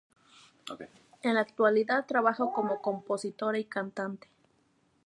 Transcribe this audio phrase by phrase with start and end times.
[1.21, 4.29] En la actualidad trabaja como compositora y cantante.